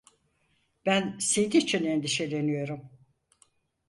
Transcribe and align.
Ben 0.85 1.17
senin 1.19 1.49
için 1.51 1.85
endişeleniyorum. 1.85 2.81